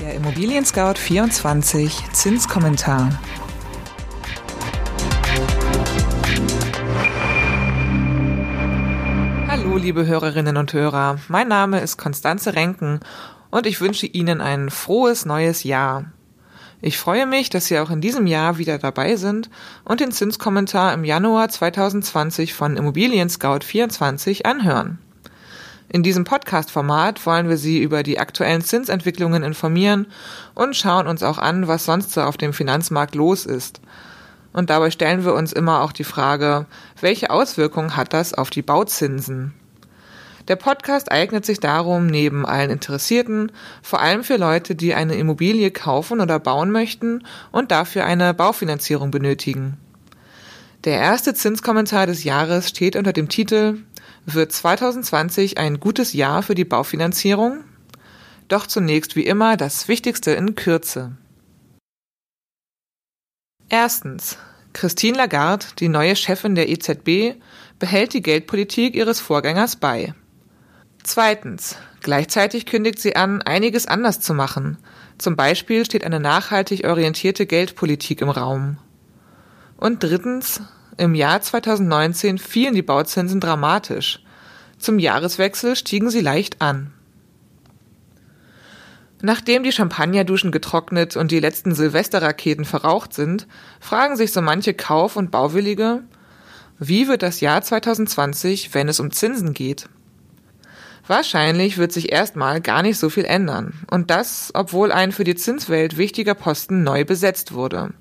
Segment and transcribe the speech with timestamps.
[0.00, 3.20] Der Immobilien Scout 24 Zinskommentar.
[9.48, 11.18] Hallo, liebe Hörerinnen und Hörer.
[11.28, 13.00] Mein Name ist Konstanze Renken
[13.50, 16.12] und ich wünsche Ihnen ein frohes neues Jahr.
[16.84, 19.48] Ich freue mich, dass Sie auch in diesem Jahr wieder dabei sind
[19.84, 24.98] und den Zinskommentar im Januar 2020 von Immobilien Scout 24 anhören.
[25.88, 30.08] In diesem Podcast-Format wollen wir Sie über die aktuellen Zinsentwicklungen informieren
[30.56, 33.80] und schauen uns auch an, was sonst so auf dem Finanzmarkt los ist.
[34.52, 36.66] Und dabei stellen wir uns immer auch die Frage,
[37.00, 39.54] welche Auswirkungen hat das auf die Bauzinsen?
[40.48, 45.70] Der Podcast eignet sich darum neben allen Interessierten, vor allem für Leute, die eine Immobilie
[45.70, 49.76] kaufen oder bauen möchten und dafür eine Baufinanzierung benötigen.
[50.84, 53.78] Der erste Zinskommentar des Jahres steht unter dem Titel
[54.24, 57.64] wird 2020 ein gutes Jahr für die Baufinanzierung?
[58.48, 61.16] Doch zunächst wie immer das Wichtigste in Kürze.
[63.68, 64.38] Erstens.
[64.74, 67.36] Christine Lagarde, die neue Chefin der EZB,
[67.78, 70.14] behält die Geldpolitik ihres Vorgängers bei.
[71.02, 71.76] Zweitens.
[72.00, 74.76] Gleichzeitig kündigt sie an, einiges anders zu machen.
[75.18, 78.78] Zum Beispiel steht eine nachhaltig orientierte Geldpolitik im Raum.
[79.76, 80.60] Und drittens.
[80.98, 84.22] Im Jahr 2019 fielen die Bauzinsen dramatisch.
[84.78, 86.92] Zum Jahreswechsel stiegen sie leicht an.
[89.22, 93.46] Nachdem die Champagnerduschen getrocknet und die letzten Silvesterraketen verraucht sind,
[93.80, 96.02] fragen sich so manche Kauf- und Bauwillige,
[96.78, 99.88] wie wird das Jahr 2020, wenn es um Zinsen geht?
[101.06, 103.74] Wahrscheinlich wird sich erstmal gar nicht so viel ändern.
[103.90, 107.92] Und das, obwohl ein für die Zinswelt wichtiger Posten neu besetzt wurde.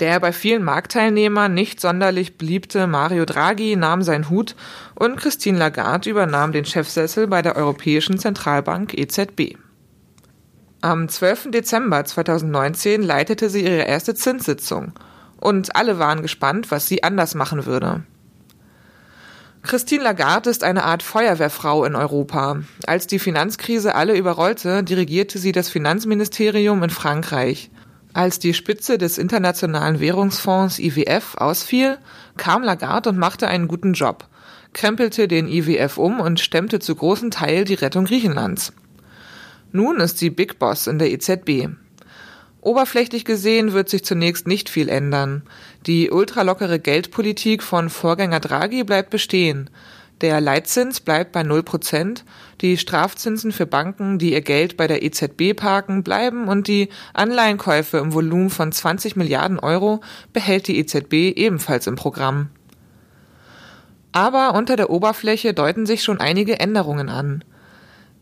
[0.00, 4.56] Der bei vielen Marktteilnehmern nicht sonderlich beliebte Mario Draghi nahm seinen Hut
[4.94, 9.58] und Christine Lagarde übernahm den Chefsessel bei der Europäischen Zentralbank EZB.
[10.80, 11.50] Am 12.
[11.50, 14.94] Dezember 2019 leitete sie ihre erste Zinssitzung
[15.36, 18.02] und alle waren gespannt, was sie anders machen würde.
[19.62, 22.62] Christine Lagarde ist eine Art Feuerwehrfrau in Europa.
[22.86, 27.70] Als die Finanzkrise alle überrollte, dirigierte sie das Finanzministerium in Frankreich
[28.12, 31.98] als die Spitze des Internationalen Währungsfonds IWF ausfiel,
[32.36, 34.26] kam Lagarde und machte einen guten Job,
[34.72, 38.72] krempelte den IWF um und stemmte zu großen Teil die Rettung Griechenlands.
[39.72, 41.68] Nun ist sie Big Boss in der EZB.
[42.62, 45.42] Oberflächlich gesehen wird sich zunächst nicht viel ändern.
[45.86, 49.70] Die ultralockere Geldpolitik von Vorgänger Draghi bleibt bestehen.
[50.20, 52.26] Der Leitzins bleibt bei 0 Prozent,
[52.60, 57.96] die Strafzinsen für Banken, die ihr Geld bei der EZB parken, bleiben und die Anleihenkäufe
[57.96, 60.02] im Volumen von 20 Milliarden Euro
[60.34, 62.50] behält die EZB ebenfalls im Programm.
[64.12, 67.42] Aber unter der Oberfläche deuten sich schon einige Änderungen an.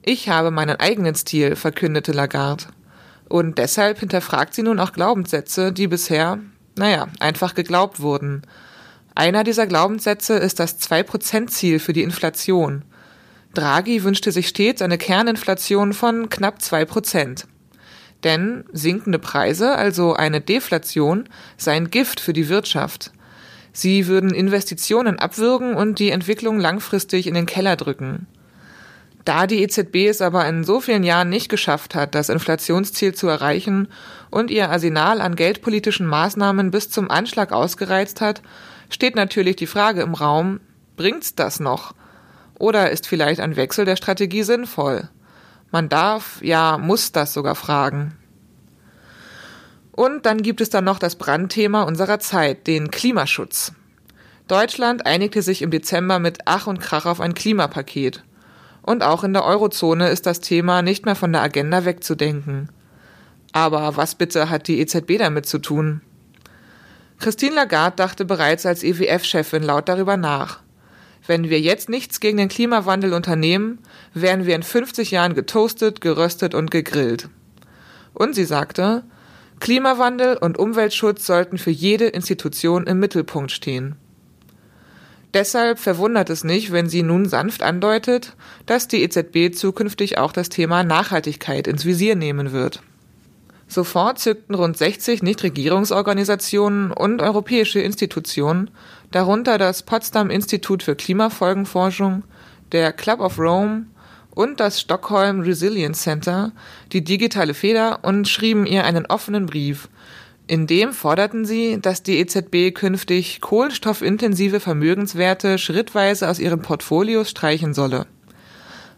[0.02, 2.66] Ich habe meinen eigenen Stil, verkündete Lagarde.
[3.28, 6.38] Und deshalb hinterfragt sie nun auch Glaubenssätze, die bisher,
[6.76, 8.42] naja, einfach geglaubt wurden.
[9.14, 12.84] Einer dieser Glaubenssätze ist das 2%-Ziel für die Inflation.
[13.52, 17.44] Draghi wünschte sich stets eine Kerninflation von knapp 2%.
[18.24, 23.12] Denn sinkende Preise, also eine Deflation, seien Gift für die Wirtschaft.
[23.72, 28.26] Sie würden Investitionen abwürgen und die Entwicklung langfristig in den Keller drücken.
[29.24, 33.28] Da die EZB es aber in so vielen Jahren nicht geschafft hat, das Inflationsziel zu
[33.28, 33.88] erreichen
[34.30, 38.42] und ihr Arsenal an geldpolitischen Maßnahmen bis zum Anschlag ausgereizt hat,
[38.90, 40.60] steht natürlich die Frage im Raum,
[40.96, 41.94] bringt's das noch?
[42.58, 45.08] Oder ist vielleicht ein Wechsel der Strategie sinnvoll?
[45.70, 48.16] Man darf, ja, muss das sogar fragen.
[49.92, 53.72] Und dann gibt es dann noch das Brandthema unserer Zeit, den Klimaschutz.
[54.46, 58.22] Deutschland einigte sich im Dezember mit Ach und Krach auf ein Klimapaket.
[58.82, 62.70] Und auch in der Eurozone ist das Thema nicht mehr von der Agenda wegzudenken.
[63.52, 66.00] Aber was bitte hat die EZB damit zu tun?
[67.18, 70.60] Christine Lagarde dachte bereits als EWF-Chefin laut darüber nach.
[71.26, 73.80] Wenn wir jetzt nichts gegen den Klimawandel unternehmen,
[74.14, 77.28] werden wir in 50 Jahren getoastet, geröstet und gegrillt.
[78.14, 79.02] Und sie sagte,
[79.60, 83.96] Klimawandel und Umweltschutz sollten für jede Institution im Mittelpunkt stehen.
[85.34, 88.34] Deshalb verwundert es nicht, wenn sie nun sanft andeutet,
[88.64, 92.82] dass die EZB zukünftig auch das Thema Nachhaltigkeit ins Visier nehmen wird.
[93.66, 98.70] Sofort zückten rund 60 Nichtregierungsorganisationen und europäische Institutionen,
[99.10, 102.24] darunter das Potsdam Institut für Klimafolgenforschung,
[102.72, 103.84] der Club of Rome
[104.30, 106.52] und das Stockholm Resilience Center,
[106.92, 109.88] die digitale Feder und schrieben ihr einen offenen Brief,
[110.48, 117.74] In dem forderten sie, dass die EZB künftig kohlenstoffintensive Vermögenswerte schrittweise aus ihren Portfolios streichen
[117.74, 118.06] solle.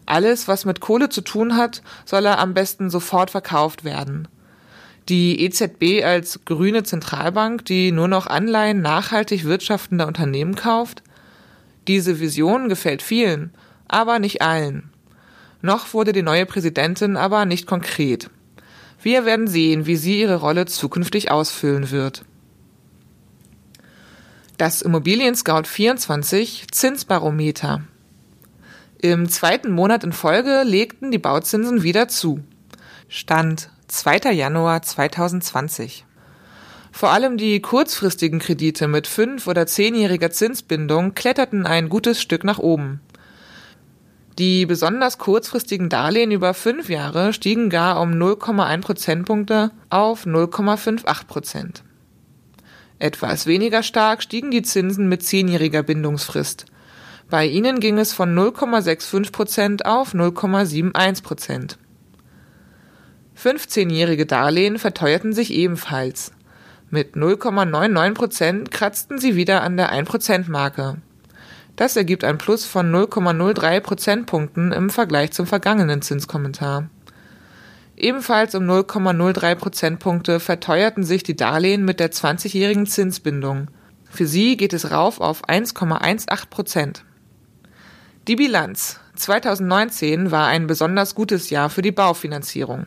[0.05, 4.29] Alles, was mit Kohle zu tun hat, solle am besten sofort verkauft werden.
[5.09, 11.03] Die EZB als grüne Zentralbank, die nur noch Anleihen nachhaltig wirtschaftender Unternehmen kauft?
[11.89, 13.51] Diese Vision gefällt vielen,
[13.89, 14.89] aber nicht allen.
[15.61, 18.29] Noch wurde die neue Präsidentin aber nicht konkret.
[19.03, 22.23] Wir werden sehen, wie sie ihre Rolle zukünftig ausfüllen wird.
[24.57, 27.81] Das Immobilien Scout 24 Zinsbarometer.
[28.99, 32.41] Im zweiten Monat in Folge legten die Bauzinsen wieder zu.
[33.07, 34.31] Stand 2.
[34.33, 36.05] Januar 2020.
[36.91, 42.59] Vor allem die kurzfristigen Kredite mit fünf- oder zehnjähriger Zinsbindung kletterten ein gutes Stück nach
[42.59, 43.01] oben.
[44.37, 51.83] Die besonders kurzfristigen Darlehen über fünf Jahre stiegen gar um 0,1 Prozentpunkte auf 0,58 Prozent.
[52.97, 56.65] Etwas weniger stark stiegen die Zinsen mit zehnjähriger Bindungsfrist.
[57.29, 61.77] Bei ihnen ging es von 0,65 Prozent auf 0,71 Prozent.
[63.41, 66.31] 15-jährige Darlehen verteuerten sich ebenfalls.
[66.89, 70.97] Mit 0,99 Prozent kratzten sie wieder an der 1-Prozent-Marke.
[71.81, 76.91] Das ergibt ein Plus von 0,03 Prozentpunkten im Vergleich zum vergangenen Zinskommentar.
[77.97, 83.69] Ebenfalls um 0,03 Prozentpunkte verteuerten sich die Darlehen mit der 20-jährigen Zinsbindung.
[84.11, 87.03] Für sie geht es rauf auf 1,18 Prozent.
[88.27, 92.85] Die Bilanz 2019 war ein besonders gutes Jahr für die Baufinanzierung.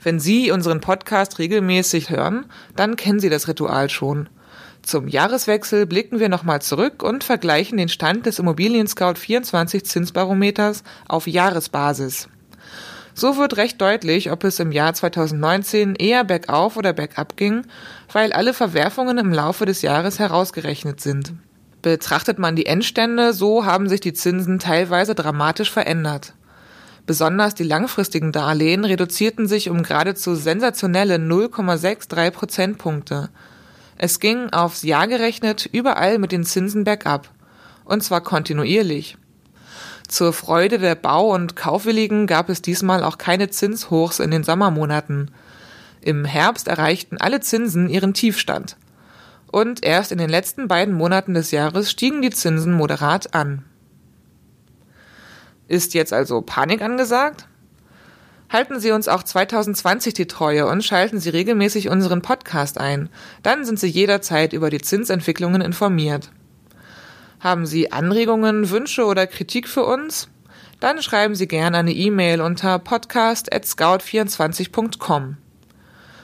[0.00, 2.46] Wenn Sie unseren Podcast regelmäßig hören,
[2.76, 4.28] dann kennen Sie das Ritual schon.
[4.82, 10.82] Zum Jahreswechsel blicken wir nochmal zurück und vergleichen den Stand des Immobilien Scout 24 Zinsbarometers
[11.06, 12.28] auf Jahresbasis.
[13.14, 17.66] So wird recht deutlich, ob es im Jahr 2019 eher bergauf oder bergab ging,
[18.12, 21.34] weil alle Verwerfungen im Laufe des Jahres herausgerechnet sind.
[21.82, 26.34] Betrachtet man die Endstände, so haben sich die Zinsen teilweise dramatisch verändert.
[27.06, 33.30] Besonders die langfristigen Darlehen reduzierten sich um geradezu sensationelle 0,63 Prozentpunkte.
[34.02, 37.28] Es ging aufs Jahr gerechnet überall mit den Zinsen bergab.
[37.84, 39.18] Und zwar kontinuierlich.
[40.08, 45.30] Zur Freude der Bau- und Kaufwilligen gab es diesmal auch keine Zinshochs in den Sommermonaten.
[46.00, 48.78] Im Herbst erreichten alle Zinsen ihren Tiefstand.
[49.52, 53.66] Und erst in den letzten beiden Monaten des Jahres stiegen die Zinsen moderat an.
[55.68, 57.49] Ist jetzt also Panik angesagt?
[58.50, 63.08] Halten Sie uns auch 2020 die Treue und schalten Sie regelmäßig unseren Podcast ein.
[63.44, 66.32] Dann sind Sie jederzeit über die Zinsentwicklungen informiert.
[67.38, 70.28] Haben Sie Anregungen, Wünsche oder Kritik für uns?
[70.80, 75.36] Dann schreiben Sie gerne eine E-Mail unter podcast@scout24.com.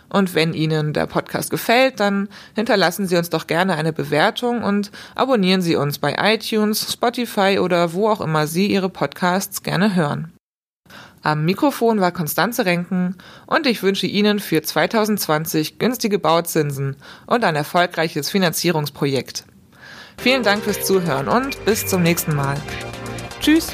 [0.09, 4.91] Und wenn Ihnen der Podcast gefällt, dann hinterlassen Sie uns doch gerne eine Bewertung und
[5.15, 10.33] abonnieren Sie uns bei iTunes, Spotify oder wo auch immer Sie Ihre Podcasts gerne hören.
[11.27, 16.95] Am Mikrofon war Konstanze Renken und ich wünsche Ihnen für 2020 günstige Bauzinsen
[17.27, 19.45] und ein erfolgreiches Finanzierungsprojekt.
[20.19, 22.57] Vielen Dank fürs Zuhören und bis zum nächsten Mal.
[23.41, 23.73] Tschüss!